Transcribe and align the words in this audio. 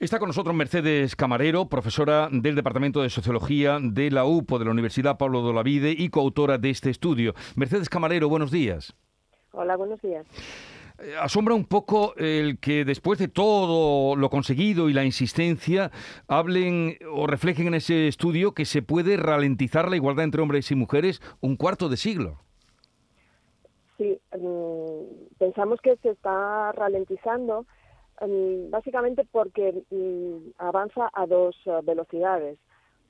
Está 0.00 0.18
con 0.18 0.28
nosotros 0.28 0.56
Mercedes 0.56 1.14
Camarero, 1.14 1.66
profesora 1.66 2.30
del 2.32 2.54
Departamento 2.54 3.02
de 3.02 3.10
Sociología 3.10 3.78
de 3.82 4.10
la 4.10 4.24
UPO 4.24 4.58
de 4.58 4.64
la 4.64 4.70
Universidad 4.70 5.18
Pablo 5.18 5.42
de 5.42 5.50
Olavide 5.50 5.90
y 5.90 6.08
coautora 6.08 6.56
de 6.56 6.70
este 6.70 6.88
estudio. 6.88 7.34
Mercedes 7.54 7.90
Camarero, 7.90 8.30
buenos 8.30 8.50
días. 8.50 8.96
Hola, 9.52 9.76
buenos 9.76 10.00
días. 10.00 10.26
Eh, 11.00 11.16
asombra 11.20 11.54
un 11.54 11.66
poco 11.66 12.14
el 12.16 12.58
que 12.60 12.86
después 12.86 13.18
de 13.18 13.28
todo 13.28 14.16
lo 14.16 14.30
conseguido 14.30 14.88
y 14.88 14.94
la 14.94 15.04
insistencia 15.04 15.90
hablen 16.28 16.96
o 17.12 17.26
reflejen 17.26 17.66
en 17.66 17.74
ese 17.74 18.08
estudio 18.08 18.54
que 18.54 18.64
se 18.64 18.80
puede 18.80 19.18
ralentizar 19.18 19.90
la 19.90 19.96
igualdad 19.96 20.24
entre 20.24 20.40
hombres 20.40 20.70
y 20.70 20.76
mujeres 20.76 21.20
un 21.40 21.56
cuarto 21.56 21.90
de 21.90 21.98
siglo. 21.98 22.38
Sí, 23.98 24.18
mm, 24.32 25.36
pensamos 25.38 25.78
que 25.82 25.94
se 25.96 26.08
está 26.08 26.72
ralentizando 26.72 27.66
básicamente 28.70 29.24
porque 29.30 29.82
mm, 29.90 30.52
avanza 30.58 31.10
a 31.12 31.26
dos 31.26 31.56
eh, 31.64 31.80
velocidades. 31.82 32.58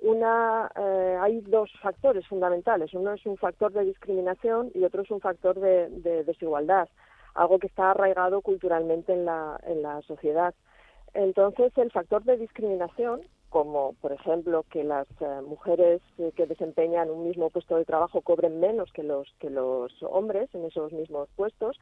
Una, 0.00 0.70
eh, 0.76 1.18
hay 1.20 1.40
dos 1.42 1.70
factores 1.82 2.26
fundamentales. 2.26 2.94
Uno 2.94 3.12
es 3.12 3.26
un 3.26 3.36
factor 3.36 3.72
de 3.72 3.84
discriminación 3.84 4.70
y 4.74 4.84
otro 4.84 5.02
es 5.02 5.10
un 5.10 5.20
factor 5.20 5.58
de, 5.58 6.24
desigualdad, 6.24 6.88
algo 7.34 7.58
que 7.58 7.66
está 7.66 7.90
arraigado 7.90 8.40
culturalmente 8.40 9.12
en 9.12 9.24
la, 9.26 9.60
en 9.64 9.82
la 9.82 10.00
sociedad. 10.02 10.54
Entonces, 11.12 11.76
el 11.76 11.90
factor 11.90 12.22
de 12.22 12.38
discriminación, 12.38 13.20
como 13.50 13.94
por 14.00 14.12
ejemplo 14.12 14.64
que 14.70 14.84
las 14.84 15.08
eh, 15.20 15.40
mujeres 15.44 16.00
que 16.36 16.46
desempeñan 16.46 17.10
un 17.10 17.24
mismo 17.24 17.50
puesto 17.50 17.76
de 17.76 17.84
trabajo 17.84 18.22
cobren 18.22 18.60
menos 18.60 18.92
que 18.92 19.02
los, 19.02 19.28
que 19.40 19.50
los 19.50 19.92
hombres 20.04 20.48
en 20.54 20.64
esos 20.64 20.92
mismos 20.92 21.28
puestos, 21.34 21.78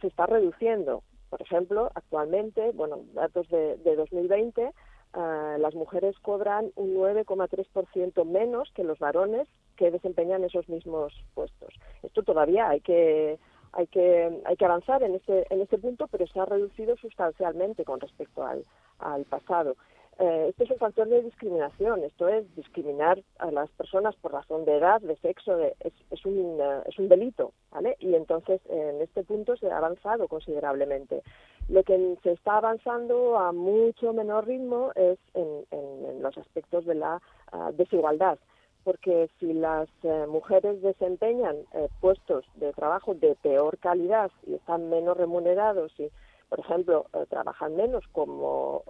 se 0.00 0.06
está 0.06 0.26
reduciendo. 0.26 1.02
Por 1.30 1.42
ejemplo, 1.42 1.90
actualmente, 1.94 2.70
bueno, 2.72 3.00
datos 3.14 3.48
de, 3.48 3.76
2020, 3.96 4.70
ah, 5.14 5.56
las 5.58 5.74
mujeres 5.74 6.18
cobran 6.20 6.70
un 6.76 6.94
9,3% 6.94 8.24
menos 8.24 8.70
que 8.72 8.84
los 8.84 8.98
varones 8.98 9.48
que 9.76 9.90
desempeñan 9.90 10.44
esos 10.44 10.68
mismos 10.68 11.12
puestos. 11.34 11.74
Esto 12.02 12.22
todavía 12.22 12.68
hay 12.68 12.80
que 12.80 13.38
hay 13.72 13.86
que 13.88 14.40
hay 14.46 14.56
que 14.56 14.64
avanzar 14.64 15.02
en 15.02 15.16
este 15.16 15.52
en 15.52 15.60
este 15.60 15.76
punto, 15.76 16.06
pero 16.08 16.26
se 16.26 16.40
ha 16.40 16.46
reducido 16.46 16.96
sustancialmente 16.96 17.84
con 17.84 18.00
respecto 18.00 18.44
al, 18.44 18.64
al 18.98 19.24
pasado. 19.24 19.76
Eh, 20.18 20.46
este 20.48 20.64
es 20.64 20.70
un 20.70 20.78
factor 20.78 21.06
de 21.08 21.22
discriminación, 21.22 22.02
esto 22.02 22.26
es 22.28 22.44
discriminar 22.56 23.22
a 23.38 23.50
las 23.50 23.68
personas 23.72 24.16
por 24.16 24.32
razón 24.32 24.64
de 24.64 24.78
edad, 24.78 25.02
de 25.02 25.14
sexo, 25.16 25.58
es, 25.58 25.92
es, 26.10 26.24
un, 26.24 26.58
eh, 26.58 26.80
es 26.86 26.98
un 26.98 27.08
delito, 27.08 27.52
¿vale? 27.70 27.96
Y 28.00 28.14
entonces 28.14 28.62
en 28.70 29.02
este 29.02 29.24
punto 29.24 29.58
se 29.58 29.70
ha 29.70 29.76
avanzado 29.76 30.26
considerablemente. 30.26 31.22
Lo 31.68 31.82
que 31.82 32.16
se 32.22 32.32
está 32.32 32.56
avanzando 32.56 33.36
a 33.36 33.52
mucho 33.52 34.14
menor 34.14 34.46
ritmo 34.46 34.90
es 34.94 35.18
en, 35.34 36.22
los 36.22 36.38
aspectos 36.38 36.86
de 36.86 36.94
la 36.94 37.20
ah, 37.52 37.70
desigualdad 37.74 38.38
porque 38.84 39.28
si 39.38 39.52
las 39.52 39.88
eh, 40.04 40.26
mujeres 40.28 40.80
desempeñan 40.80 41.56
puestos 42.00 42.44
de 42.54 42.72
trabajo 42.72 43.14
de 43.14 43.34
peor 43.42 43.78
calidad 43.78 44.30
y 44.46 44.54
están 44.54 44.88
menos 44.88 45.16
remunerados 45.16 45.92
y 45.98 46.08
por 46.48 46.60
ejemplo, 46.60 47.06
eh, 47.12 47.26
trabajan 47.28 47.74
menos 47.74 48.04
como 48.12 48.82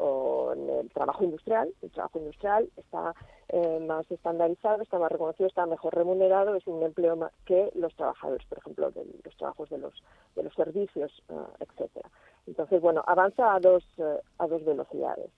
en 0.54 0.68
el 0.68 0.90
trabajo 0.90 1.24
industrial. 1.24 1.72
El 1.80 1.90
trabajo 1.90 2.18
industrial 2.18 2.68
está 2.76 3.14
eh, 3.48 3.80
más 3.80 4.10
estandarizado, 4.10 4.82
está 4.82 4.98
más 4.98 5.10
reconocido, 5.10 5.48
está 5.48 5.64
mejor 5.64 5.94
remunerado, 5.94 6.54
es 6.54 6.66
un 6.66 6.82
empleo 6.82 7.16
más 7.16 7.32
que 7.46 7.70
los 7.74 7.94
trabajadores, 7.94 8.46
por 8.46 8.58
ejemplo, 8.58 8.90
de 8.90 9.06
los 9.24 9.36
trabajos 9.36 9.70
de 9.70 9.78
los, 9.78 9.94
de 10.34 10.42
los 10.42 10.54
servicios, 10.54 11.10
eh, 11.30 11.34
etcétera. 11.60 12.10
Entonces, 12.46 12.80
bueno, 12.80 13.02
avanza 13.06 13.54
a 13.54 13.58
dos, 13.58 13.84
a 14.38 14.46
dos 14.46 14.64
velocidades. 14.64 15.30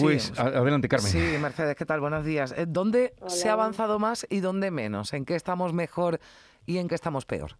Pues 0.00 0.38
adelante, 0.38 0.88
Carmen. 0.88 1.10
Sí, 1.10 1.36
Mercedes, 1.40 1.74
¿qué 1.74 1.84
tal? 1.84 2.00
Buenos 2.00 2.24
días. 2.24 2.54
¿Dónde 2.68 3.14
se 3.26 3.48
ha 3.48 3.54
avanzado 3.54 3.98
más 3.98 4.24
y 4.30 4.40
dónde 4.40 4.70
menos? 4.70 5.12
¿En 5.12 5.24
qué 5.24 5.34
estamos 5.34 5.72
mejor 5.72 6.20
y 6.64 6.78
en 6.78 6.88
qué 6.88 6.94
estamos 6.94 7.26
peor? 7.26 7.56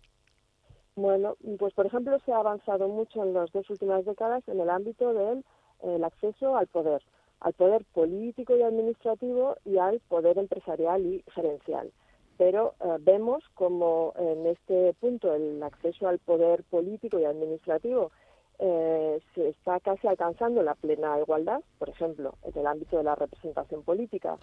Bueno, 0.96 1.36
pues 1.58 1.74
por 1.74 1.86
ejemplo 1.86 2.20
se 2.24 2.32
ha 2.32 2.38
avanzado 2.38 2.86
mucho 2.86 3.24
en 3.24 3.34
las 3.34 3.50
dos 3.50 3.68
últimas 3.68 4.04
décadas 4.04 4.46
en 4.48 4.60
el 4.60 4.70
ámbito 4.70 5.12
del 5.12 6.04
acceso 6.04 6.56
al 6.56 6.68
poder, 6.68 7.02
al 7.40 7.52
poder 7.52 7.84
político 7.92 8.56
y 8.56 8.62
administrativo 8.62 9.56
y 9.64 9.78
al 9.78 9.98
poder 10.08 10.38
empresarial 10.38 11.04
y 11.04 11.24
gerencial. 11.34 11.92
Pero 12.38 12.74
eh, 12.80 12.96
vemos 13.00 13.42
como 13.54 14.12
en 14.16 14.46
este 14.46 14.94
punto 15.00 15.34
el 15.34 15.60
acceso 15.64 16.06
al 16.06 16.20
poder 16.20 16.62
político 16.64 17.18
y 17.18 17.24
administrativo 17.24 18.12
eh, 18.60 19.20
se 19.34 19.48
está 19.48 19.80
casi 19.80 20.06
alcanzando 20.06 20.62
la 20.62 20.76
plena 20.76 21.18
igualdad, 21.18 21.60
por 21.80 21.88
ejemplo, 21.88 22.34
en 22.44 22.56
el 22.56 22.66
ámbito 22.68 22.98
de 22.98 23.02
la 23.02 23.16
representación 23.16 23.82
política. 23.82 24.36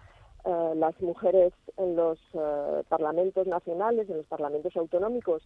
Eh, 0.43 0.73
las 0.75 0.99
mujeres 1.01 1.53
en 1.77 1.95
los 1.95 2.19
parlamentos 2.89 3.47
nacionales, 3.47 4.09
en 4.09 4.17
los 4.17 4.25
parlamentos 4.25 4.75
autonómicos, 4.75 5.43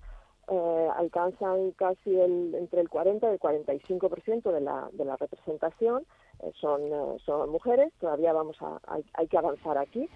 eh, 0.47 0.89
alcanzan 0.95 1.71
casi 1.71 2.19
el, 2.19 2.53
entre 2.53 2.81
el 2.81 2.89
40 2.89 3.27
y 3.27 3.31
el 3.31 3.39
45% 3.39 4.51
de 4.51 4.61
la, 4.61 4.89
de 4.93 5.03
la 5.03 5.15
representación, 5.15 6.05
eh, 6.43 6.51
son, 6.59 6.81
eh, 6.83 7.17
son 7.25 7.49
mujeres, 7.49 7.91
todavía 7.99 8.31
vamos 8.31 8.55
a, 8.61 8.79
hay, 9.13 9.27
que 9.27 9.37
avanzar 9.39 9.79
aquí. 9.79 10.07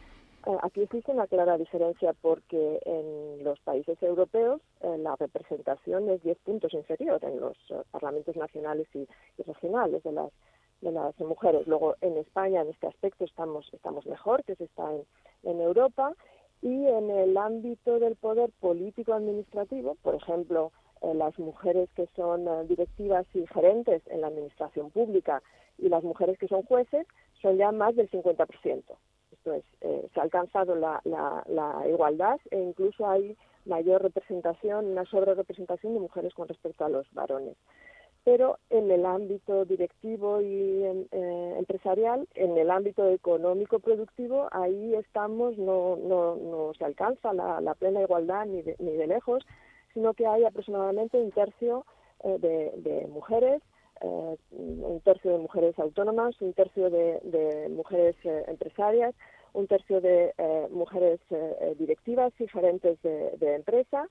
aquí 0.62 0.82
existe 0.82 1.12
una 1.12 1.26
clara 1.26 1.58
diferencia 1.58 2.14
porque 2.22 2.80
en 2.86 3.44
los 3.44 3.60
países 3.62 4.02
europeos 4.04 4.62
la 4.82 5.16
representación 5.16 6.10
es 6.10 6.22
10 6.22 6.38
puntos 6.40 6.74
inferior 6.74 7.20
en 7.24 7.40
los 7.40 7.58
parlamentos 7.90 8.36
nacionales 8.36 8.88
y, 8.94 9.08
regionales 9.46 10.04
de 10.04 10.12
las 10.12 10.32
de 10.82 10.92
las 10.92 11.20
mujeres. 11.20 11.68
Luego 11.68 11.96
en 12.00 12.18
España 12.18 12.62
en 12.62 12.70
este 12.70 12.88
aspecto 12.88 13.26
estamos 13.26 13.70
estamos 13.74 14.06
mejor 14.06 14.44
que 14.46 14.56
se 14.56 14.64
está 14.64 14.94
en, 14.94 15.04
en 15.44 15.60
Europa 15.60 16.14
y 16.62 16.88
en 16.88 17.10
el 17.10 17.38
ámbito 17.38 18.00
del 18.00 18.16
poder 18.16 18.52
político 18.60 19.14
administrativo, 19.14 19.96
por 20.02 20.16
ejemplo, 20.16 20.72
eh, 21.02 21.14
las 21.14 21.38
mujeres 21.40 21.90
que 21.96 22.08
son 22.16 22.48
eh, 22.48 22.66
directivas 22.68 23.26
y 23.34 23.48
gerentes 23.48 24.02
en 24.08 24.22
la 24.22 24.28
administración 24.28 24.92
pública 24.92 25.42
y 25.78 25.88
las 25.88 26.04
mujeres 26.04 26.38
que 26.38 26.48
son 26.48 26.64
jueces 26.64 27.08
son 27.42 27.58
ya 27.58 27.72
más 27.72 27.96
del 27.96 28.10
50%. 28.10 28.84
Esto 29.32 29.54
es, 29.54 29.64
eh, 29.82 30.10
se 30.14 30.20
ha 30.20 30.24
alcanzado 30.24 30.76
la, 30.76 31.00
la, 31.06 31.44
la, 31.48 31.88
igualdad 31.88 32.40
e 32.52 32.60
incluso 32.60 33.08
hay 33.08 33.38
mayor 33.66 34.02
representación, 34.02 34.88
una 34.88 35.06
sobre 35.06 35.36
representación 35.36 35.94
de 35.94 36.00
mujeres 36.02 36.34
con 36.34 36.48
respecto 36.50 36.84
a 36.84 36.90
los 36.90 37.10
varones 37.14 37.56
pero 38.24 38.60
en 38.70 38.92
el 38.92 39.06
ámbito 39.06 39.66
directivo 39.66 40.42
y 40.42 40.84
eh, 40.84 41.56
empresarial, 41.58 42.28
en 42.36 42.58
el 42.58 42.70
ámbito 42.70 43.10
económico 43.10 43.80
productivo, 43.80 44.48
ahí 44.52 44.94
estamos, 44.96 45.58
no, 45.58 45.96
no, 45.96 46.36
no 46.36 46.74
se 46.78 46.86
alcanza 46.86 47.34
la, 47.34 47.74
plena 47.76 48.02
igualdad 48.02 48.46
ni 48.46 48.62
de, 48.62 48.76
ni 48.80 48.92
de, 48.92 49.08
lejos, 49.08 49.46
sino 49.94 50.14
que 50.14 50.28
hay 50.28 50.44
aproximadamente 50.44 51.18
un 51.18 51.32
tercio 51.32 51.86
eh, 52.24 52.38
de, 52.76 53.08
mujeres, 53.08 53.62
eh, 54.02 54.36
un 54.52 55.02
tercio 55.04 55.32
de 55.32 55.38
mujeres 55.38 55.80
autónomas, 55.80 56.40
un 56.42 56.54
tercio 56.54 56.90
de, 56.90 57.20
de 57.24 57.70
mujeres 57.70 58.16
eh, 58.26 58.44
empresarias, 58.48 59.16
un 59.54 59.66
tercio 59.66 60.00
de 60.00 60.32
mujeres 60.70 61.20
directivas 61.80 62.32
y 62.38 62.48
gerentes 62.48 63.02
de 63.02 63.56
empresa 63.56 64.08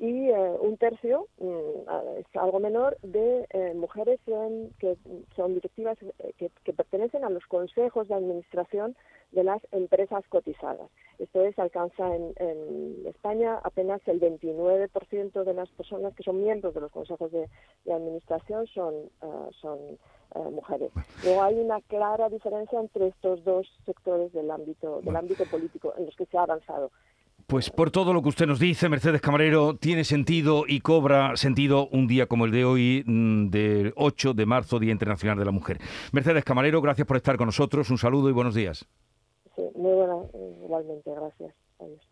y 0.00 0.30
eh, 0.30 0.56
un 0.60 0.78
tercio, 0.78 1.28
mm, 1.38 2.18
es 2.18 2.36
algo 2.36 2.58
menor, 2.58 2.96
de 3.02 3.46
eh, 3.50 3.74
mujeres 3.74 4.18
que 4.78 4.96
son 5.36 5.54
directivas 5.54 5.98
eh, 6.20 6.32
que, 6.38 6.72
pertenecen 6.72 7.22
a 7.22 7.28
los 7.28 7.44
consejos 7.46 8.08
de 8.08 8.14
administración 8.14 8.96
de 9.32 9.44
las 9.44 9.60
empresas 9.72 10.24
cotizadas. 10.30 10.90
Esto 11.18 11.44
es, 11.44 11.58
alcanza 11.58 12.16
en, 12.16 13.04
España 13.06 13.60
apenas 13.62 14.00
el 14.06 14.20
29% 14.20 15.44
de 15.44 15.54
las 15.54 15.68
personas 15.70 16.14
que 16.14 16.22
son 16.22 16.42
miembros 16.42 16.72
de 16.72 16.80
los 16.80 16.90
consejos 16.90 17.30
de, 17.30 17.46
administración 17.92 18.66
son, 18.68 19.10
son 19.60 19.98
mujeres. 20.52 20.90
Luego 21.24 21.42
hay 21.42 21.56
una 21.58 21.80
clara 21.82 22.30
diferencia 22.30 22.80
entre 22.80 23.08
estos 23.08 23.44
dos 23.44 23.68
sectores 23.84 24.32
del 24.32 24.50
ámbito, 24.50 25.02
del 25.02 25.16
ámbito 25.16 25.44
político 25.44 25.92
en 25.98 26.06
los 26.06 26.16
que 26.16 26.26
se 26.26 26.38
ha 26.38 26.44
avanzado. 26.44 26.90
Pues 27.50 27.68
por 27.68 27.90
todo 27.90 28.12
lo 28.12 28.22
que 28.22 28.28
usted 28.28 28.46
nos 28.46 28.60
dice, 28.60 28.88
Mercedes 28.88 29.20
Camarero, 29.20 29.74
tiene 29.74 30.04
sentido 30.04 30.62
y 30.68 30.78
cobra 30.78 31.36
sentido 31.36 31.88
un 31.88 32.06
día 32.06 32.26
como 32.26 32.44
el 32.44 32.52
de 32.52 32.64
hoy, 32.64 33.02
mm, 33.04 33.48
del 33.48 33.92
8 33.96 34.34
de 34.34 34.46
marzo, 34.46 34.78
Día 34.78 34.92
Internacional 34.92 35.36
de 35.36 35.44
la 35.44 35.50
Mujer. 35.50 35.78
Mercedes 36.12 36.44
Camarero, 36.44 36.80
gracias 36.80 37.08
por 37.08 37.16
estar 37.16 37.36
con 37.36 37.46
nosotros, 37.46 37.90
un 37.90 37.98
saludo 37.98 38.28
y 38.28 38.32
buenos 38.32 38.54
días. 38.54 38.86
Sí, 39.56 39.62
muy 39.74 39.94
buena, 39.94 40.14
igualmente, 40.62 41.10
gracias. 41.12 41.52
Adiós. 41.80 42.10